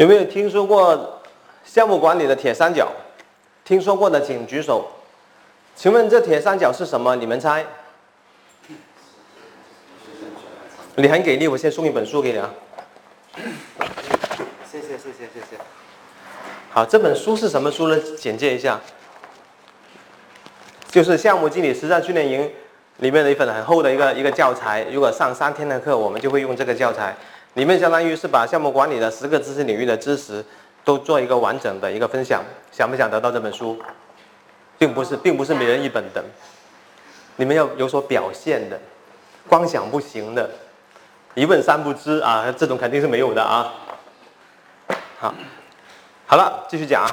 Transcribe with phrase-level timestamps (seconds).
[0.00, 1.20] 有没有听说过
[1.62, 2.90] 项目管理的铁三角？
[3.62, 4.88] 听说过的请举手。
[5.76, 7.14] 请问这铁三角是什么？
[7.16, 7.66] 你们猜？
[10.94, 12.50] 你很给力，我先送一本书给你啊。
[14.72, 15.58] 谢谢谢谢谢谢。
[16.70, 18.00] 好，这本书是什么书呢？
[18.16, 18.80] 简介一下，
[20.88, 22.50] 就是项目经理实战训练营
[23.00, 24.86] 里面的一本很厚的一个一个教材。
[24.90, 27.14] 如果上三天的课，我们就会用这个教材。
[27.54, 30.44] 里面相当于是把项目管理的十个知识领域的知识
[30.84, 32.42] 都做一个完整的一个分享。
[32.70, 33.80] 想不想得到这本书？
[34.78, 36.24] 并不是，并不是每人一本的，
[37.36, 38.80] 你们要有所表现的，
[39.46, 40.48] 光想不行的，
[41.34, 43.74] 一问三不知啊，这种肯定是没有的啊。
[45.18, 45.34] 好，
[46.26, 47.04] 好了，继续讲。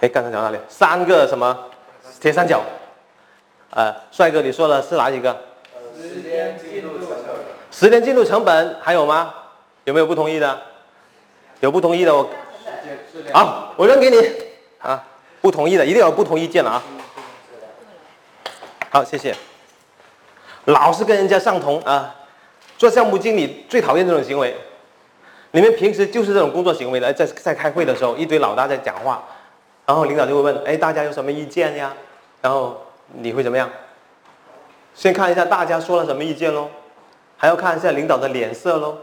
[0.00, 0.58] 哎，刚才讲哪里？
[0.68, 1.56] 三个什么
[2.20, 2.62] 铁三角？
[3.70, 5.47] 呃，帅哥，你说的是哪几个？
[6.08, 7.36] 时间进度成本。
[7.70, 9.34] 时间进入成本还有吗？
[9.84, 10.58] 有没有不同意的？
[11.60, 12.28] 有不同意的我。
[13.32, 14.16] 好，我扔给你。
[14.78, 15.04] 啊，
[15.40, 16.82] 不同意的一定要不同意见了啊。
[18.90, 19.34] 好，谢谢。
[20.66, 22.14] 老是跟人家上同啊，
[22.76, 24.56] 做项目经理最讨厌这种行为。
[25.50, 29.22] 你们平时就是这种工作行为的，在在开会的时候，一堆老大在讲话，
[29.86, 31.94] 然后领导就会问：哎，大家有什么意见呀？
[32.40, 32.80] 然后
[33.14, 33.68] 你会怎么样？
[34.98, 36.68] 先看一下大家说了什么意见喽，
[37.36, 38.98] 还要看一下领导的脸色喽，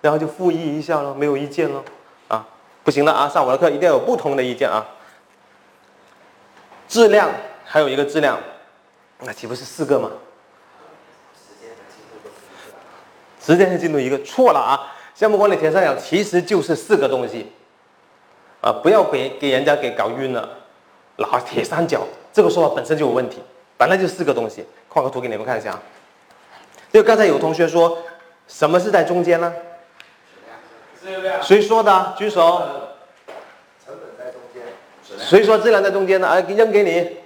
[0.00, 1.84] 然后就复议一下喽，没有意见喽。
[2.26, 2.44] 啊，
[2.82, 4.84] 不行了啊，上我的课一定要有不同的意见啊。
[6.88, 7.30] 质量
[7.64, 8.40] 还有一个质量，
[9.20, 10.10] 那岂不是四个吗？
[13.40, 14.92] 时间是进度一个错了啊！
[15.14, 17.52] 项目管理铁三角其实就是四个东西，
[18.60, 20.48] 啊，不要给给人家给搞晕了。
[21.18, 23.38] 老铁三角这个说法本身就有问题，
[23.76, 24.66] 本来就四个东西。
[24.96, 25.78] 画个图给你们看一下。
[26.90, 27.98] 就刚才有同学说，
[28.48, 29.52] 什么是在中间呢？
[31.42, 32.14] 谁说的？
[32.16, 32.62] 举手。
[33.84, 34.62] 成本在中间
[35.18, 36.26] 谁说质量在中间呢？
[36.26, 37.18] 啊，扔给你。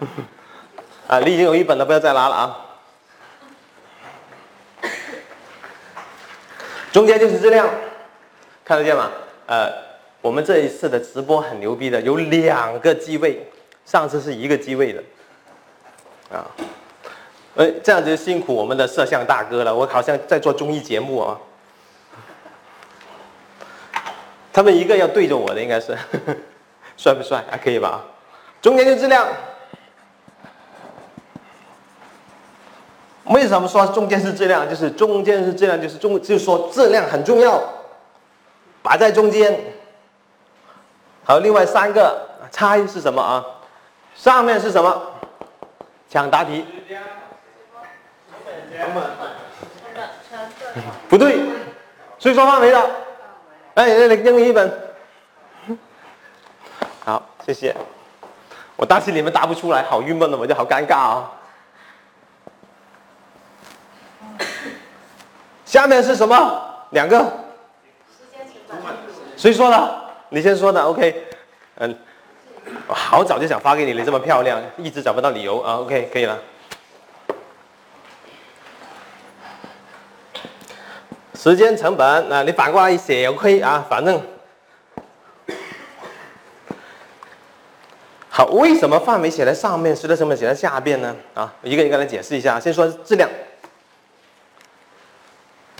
[1.06, 2.58] 啊，你已经有一本了，不要再拿了啊。
[6.90, 7.68] 中间就是质量，
[8.64, 9.10] 看得见吗？
[9.44, 9.70] 呃，
[10.22, 13.46] 我们这一次的直播很牛逼的，有两个机位，
[13.84, 15.02] 上次是一个机位的。
[16.32, 16.50] 啊，
[17.56, 21.38] 哎，这样子辛苦我们的摄像大哥了，我好像在做综艺节目啊。
[24.52, 25.96] 他们一个要对着我的，应该是。
[26.96, 27.44] 帅不帅？
[27.50, 28.04] 还可以吧。
[28.62, 29.26] 中间就质量。
[33.24, 34.68] 为什么说中间是质量？
[34.68, 37.62] 就是中间是质量，就是中，就是说质量很重要，
[38.82, 39.58] 摆在中间。
[41.24, 43.44] 还有另外三个，猜是什么啊？
[44.14, 45.02] 上面是什么？
[46.08, 46.64] 抢答题。
[51.08, 51.38] 不对，
[52.18, 52.90] 谁说范围的？
[53.74, 54.72] 哎，你扔你一本。
[57.04, 57.74] 好，谢谢。
[58.76, 61.32] 我担心你们答不出来，好郁闷的，我就好尴尬啊。
[65.64, 66.86] 下面是什么？
[66.90, 67.24] 两个。
[69.36, 70.00] 谁说的？
[70.30, 70.82] 你先说的。
[70.82, 71.26] OK。
[71.76, 71.96] 嗯。
[72.88, 75.76] 我好早就想发给你，了这么漂亮，一直找不到理由啊。
[75.80, 76.36] OK，可以了。
[81.34, 84.20] 时间成本，那你反过来写也亏啊，反正。
[88.28, 91.14] 好，为什么范围写在上面，时的成本写在下边呢？
[91.34, 92.58] 啊，一个一个来解释一下。
[92.58, 93.28] 先说质量。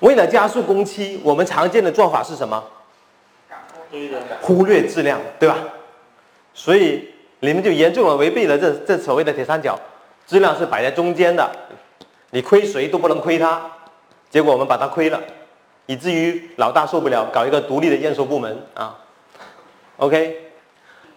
[0.00, 2.62] 为了加速工期，我们常见的做法是什么？
[4.40, 5.58] 忽略质量，对吧？
[6.54, 7.08] 所以
[7.40, 9.78] 你们就严重的违背了这这所谓的铁三角，
[10.26, 11.50] 质量是摆在中间的，
[12.30, 13.62] 你亏谁都不能亏他。
[14.28, 15.22] 结果我们把它亏了，
[15.86, 18.98] 以至于老大受不了，搞一个独立的验收部门啊。
[19.96, 20.50] OK。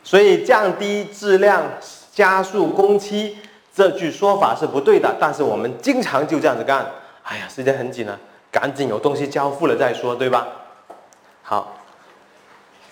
[0.04, 1.64] 所以降低质量、
[2.12, 3.40] 加速工期
[3.74, 6.86] 这句说法是不对的，但是我们经常就这样子干。
[7.24, 8.20] 哎呀，时间很紧了，
[8.52, 10.46] 赶紧有东西交付了再说，对吧？
[11.42, 11.76] 好，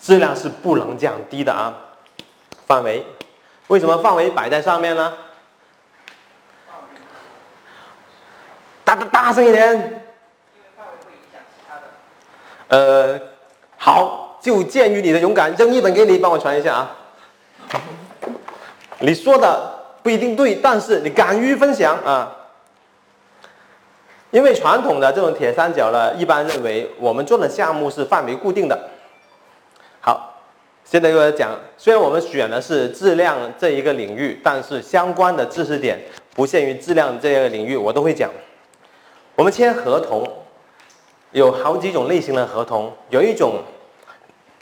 [0.02, 1.72] 质量是不能降低的啊。
[2.66, 3.06] 范围，
[3.68, 5.14] 为什么范围摆在上面呢？
[8.84, 10.03] 大大大声一点。
[12.74, 13.20] 呃，
[13.78, 16.96] 好，就鉴于你的勇敢，扔一本给你，帮我传一下啊。
[18.98, 19.72] 你说的
[20.02, 22.36] 不一定对，但是你敢于分享啊。
[24.32, 28.90] 因为传统的这种铁三角呢，一般认为我们做的项目是范围固定的。
[30.02, 30.42] 好，
[30.84, 36.02] 现在又要讲，虽然我们选的是质量这一个领域，但是相关的知识点
[36.34, 38.32] 不限于质量这个领域，我都会讲。
[39.36, 40.28] 我们签合同，
[41.34, 43.62] 有好几种类型的合同，有一种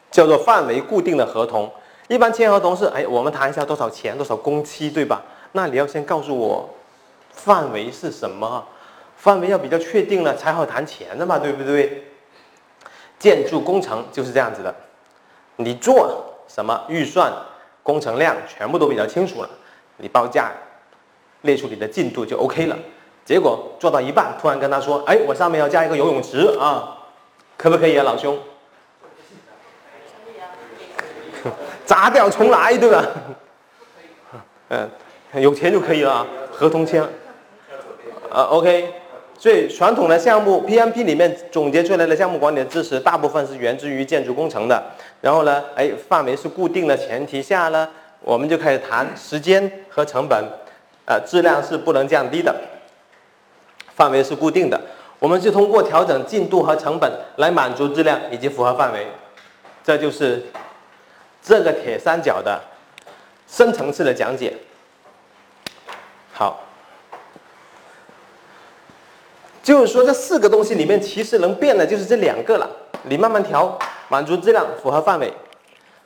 [0.09, 1.71] 叫做范围固定的合同。
[2.07, 5.21] 一般签合同是，哎，我们谈一下多少钱，多少工期，对吧？
[5.51, 6.69] 那你要先告诉我
[7.31, 8.65] 范围是什么，
[9.15, 12.05] 范围要比较确定了才好谈钱的嘛，对不对？
[13.19, 14.73] 建筑工程就是这样子的，
[15.57, 17.31] 你做什么预算、
[17.83, 19.49] 工程量全部都比较清楚了，
[19.97, 20.51] 你报价
[21.41, 22.77] 列出你的进度就 OK 了。
[23.31, 26.97] 结果做到一半，突然跟他说：“哎，我上面要加一个游泳池啊，
[27.55, 28.37] 可不可以啊，老兄？”
[31.87, 33.05] 砸掉重来，对吧？
[34.67, 34.89] 嗯，
[35.41, 37.01] 有钱就可以了，合同签。
[38.29, 38.95] 啊，OK。
[39.39, 44.83] 所以传统的项目 PMP 里面总结出来的项目管理的知识，大部分是源自于建筑工程的。
[45.21, 47.87] 然后呢，哎，范围是固定的前提下呢，
[48.19, 50.37] 我们就开始谈时间和成本，
[51.05, 52.53] 呃，质量是不能降低的。
[54.01, 54.81] 范围是固定的，
[55.19, 59.05] 我们是通过调整进度和成本来满足质量以及符合范围。
[59.83, 60.43] 这就是
[61.39, 62.59] 这个铁三角的
[63.47, 64.55] 深层次的讲解。
[66.33, 66.61] 好。
[69.61, 72.67] 就是说，这四个东西里面，其实能变的就是这两个了。
[73.03, 73.77] 你慢慢调，
[74.09, 75.31] 满足质量，符合范围。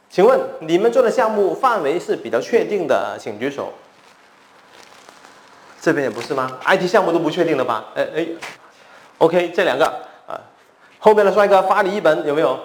[0.09, 3.71] 请问你们做的项目范围是比较确定的，请举手。
[5.85, 7.85] 这边也不是吗？IT 项目都不确定了吧？
[7.93, 8.27] 哎哎
[9.19, 9.85] ，OK，这两个
[10.25, 10.33] 啊，
[10.97, 12.59] 后面的帅哥发你一本有没有？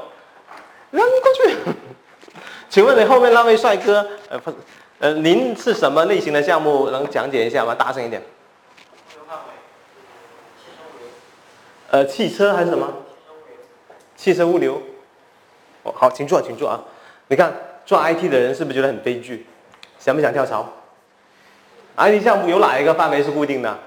[0.91, 1.57] 扔过去。
[2.71, 4.57] 请问你后面那位帅哥，呃不是，
[5.01, 6.89] 呃您是什么类型的项目？
[6.89, 7.75] 能讲解一下吗？
[7.75, 8.23] 大声一点。
[11.91, 12.91] 呃，汽车还是什么？
[14.17, 14.81] 汽车物流。
[15.83, 16.81] 哦，好，请坐，请坐啊！
[17.29, 17.53] 你看
[17.85, 19.47] 做 IT 的人是不是觉得很悲剧？
[19.99, 20.67] 想不想跳槽
[21.97, 23.79] ？IT 项目有哪一个范围是固定的？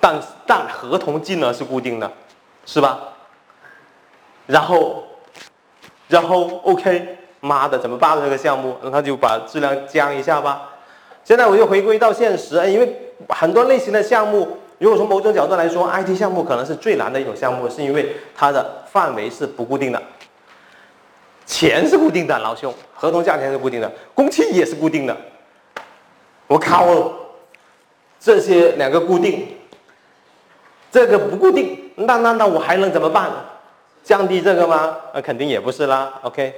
[0.00, 2.10] 但但合同金额是固定的，
[2.66, 2.98] 是吧？
[4.46, 5.02] 然后，
[6.08, 8.76] 然后 OK，妈的，怎么办这个项目？
[8.82, 10.70] 那他就把质量降一下吧。
[11.24, 14.58] 现在我就回归到现实，因为很多类型的项目。
[14.78, 20.02] 如果从某种角度来说，IT 项目可能是最难的一种项目，是因为它的范围是不固定的，
[21.46, 25.16] 钱是固定的，老兄，合同价钱是固定的，工期也是固定的。
[26.46, 27.12] 我靠，
[28.20, 29.56] 这些两个固定，
[30.90, 33.30] 这个不固定，那那那我还能怎么办？
[34.02, 34.96] 降低这个吗？
[35.14, 36.12] 那肯定也不是啦。
[36.22, 36.54] OK，